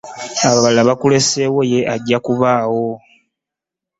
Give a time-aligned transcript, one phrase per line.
[0.47, 2.87] Abalala nga bakuleseewo ye ajja kubaawo.